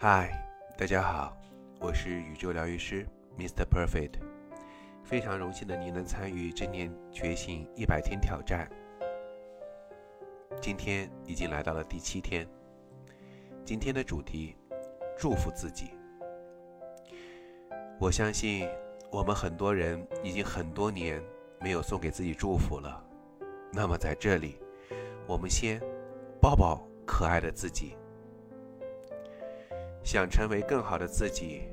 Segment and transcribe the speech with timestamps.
[0.00, 0.30] 嗨，
[0.76, 1.36] 大家好，
[1.80, 3.04] 我是宇宙疗愈师
[3.36, 3.64] Mr.
[3.68, 4.12] Perfect，
[5.02, 8.70] 非常荣幸的您能参与正念觉醒一百天挑战。
[10.60, 12.46] 今天已经来到了第七天，
[13.64, 14.54] 今天的主题：
[15.18, 15.90] 祝福自己。
[17.98, 18.68] 我相信
[19.10, 21.20] 我们很多人已经很多年
[21.60, 23.04] 没有送给自己祝福了。
[23.72, 24.60] 那么在这里，
[25.26, 25.82] 我们先
[26.40, 27.96] 抱抱可爱的自己。
[30.08, 31.68] 想成为更好的自己，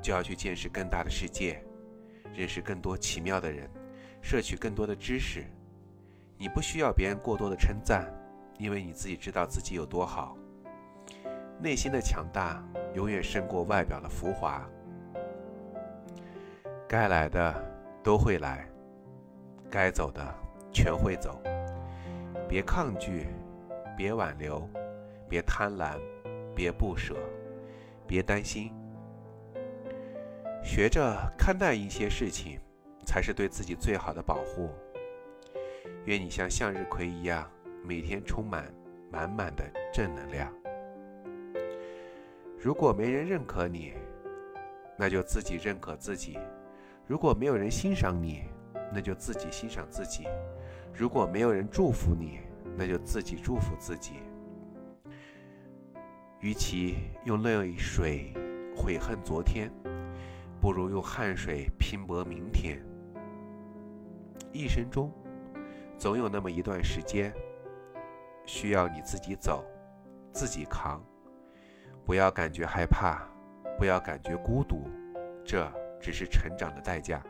[0.00, 1.60] 就要去见识更大的世界，
[2.32, 3.68] 认识更多奇妙的人，
[4.20, 5.44] 摄取更多的知识。
[6.38, 8.06] 你不需要别人过多的称赞，
[8.56, 10.36] 因为你自己知道自己有多好。
[11.58, 12.62] 内心的强大
[12.94, 14.64] 永远胜过外表的浮华。
[16.86, 17.52] 该来的
[18.00, 18.64] 都会来，
[19.68, 20.24] 该走的
[20.72, 21.42] 全会走。
[22.48, 23.26] 别抗拒，
[23.96, 24.68] 别挽留，
[25.28, 25.98] 别贪婪，
[26.54, 27.16] 别不舍。
[28.12, 28.70] 别担心，
[30.62, 32.60] 学着看淡一些事情，
[33.06, 34.68] 才是对自己最好的保护。
[36.04, 37.50] 愿你像向日葵一样，
[37.82, 38.70] 每天充满
[39.10, 40.52] 满满的正能量。
[42.58, 43.94] 如果没人认可你，
[44.98, 46.38] 那就自己认可自己；
[47.06, 48.42] 如果没有人欣赏你，
[48.92, 50.24] 那就自己欣赏自己；
[50.92, 52.40] 如果没有人祝福你，
[52.76, 54.16] 那就自己祝福自己。
[56.42, 58.34] 与其用泪水
[58.76, 59.70] 悔恨昨天，
[60.60, 62.84] 不如用汗水拼搏明天。
[64.52, 65.12] 一生中，
[65.96, 67.32] 总有那么一段时间，
[68.44, 69.64] 需要你自己走，
[70.32, 71.00] 自己扛。
[72.04, 73.24] 不要感觉害怕，
[73.78, 74.90] 不要感觉孤独，
[75.44, 77.22] 这只是成长的代价。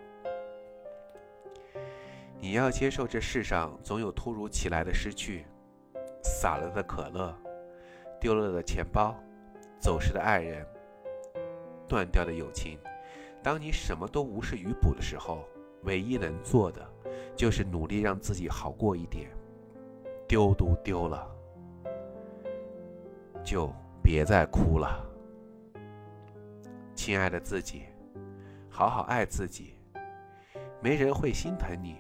[2.41, 5.45] 你要接受这世上总有突如其来的失去，
[6.23, 7.37] 洒了的可乐。
[8.23, 9.13] 丢了的钱包，
[9.81, 10.65] 走失的爱人，
[11.89, 12.79] 断掉的友情。
[13.43, 15.45] 当你什么都无事于补的时候，
[15.83, 16.81] 唯一能做的
[17.35, 19.29] 就是努力让自己好过一点。
[20.29, 21.29] 丢都丢了，
[23.43, 23.69] 就
[24.05, 25.05] 别再哭了。
[26.95, 27.87] 亲爱的自己，
[28.71, 29.75] 好好爱自己。
[30.81, 31.97] 没人会心疼你。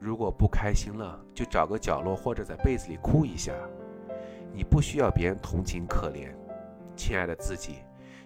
[0.00, 3.52] 如果不开心了，就找个角落或者在被子里哭一下。
[4.56, 6.30] 你不需要别人同情可怜，
[6.96, 7.80] 亲爱的自己，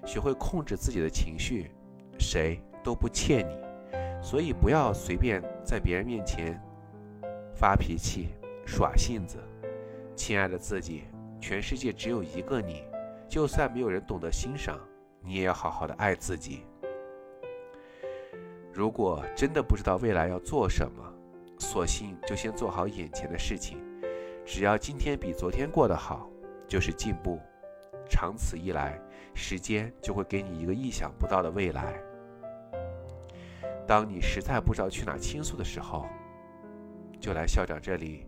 [0.06, 1.72] 学会控制自己的情绪，
[2.20, 3.58] 谁都不欠你，
[4.22, 6.56] 所以不要随便在别人面前
[7.52, 8.28] 发脾气、
[8.64, 9.38] 耍性子。
[10.14, 11.02] 亲爱的自己，
[11.40, 12.84] 全世界只有一个你，
[13.28, 14.78] 就算没有人懂得欣赏，
[15.24, 16.62] 你也要好好的爱自己。
[18.72, 21.02] 如果真的不知道未来要做什么，
[21.58, 23.78] 索性就先做好眼前的事情。
[24.44, 26.28] 只要今天比昨天过得好，
[26.66, 27.38] 就是进步。
[28.08, 29.00] 长此以来，
[29.34, 31.94] 时间就会给你一个意想不到的未来。
[33.86, 36.06] 当你实在不知道去哪倾诉的时候，
[37.20, 38.26] 就来校长这里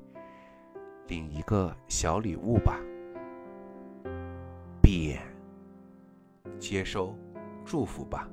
[1.08, 2.78] 领一个小礼物吧。
[4.80, 5.20] 闭眼，
[6.58, 7.16] 接收
[7.64, 8.28] 祝福吧。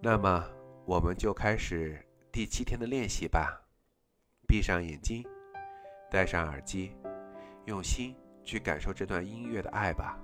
[0.00, 0.44] 那么，
[0.84, 1.98] 我们就开始
[2.30, 3.62] 第七天的练习吧。
[4.48, 5.22] 闭上眼睛，
[6.10, 6.90] 戴上耳机，
[7.66, 10.18] 用心去感受这段音乐的爱吧。